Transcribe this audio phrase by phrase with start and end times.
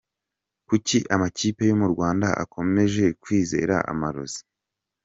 [0.67, 4.41] Kuki amakipe yo mu Rwanda akomeje kwizera amarozi?.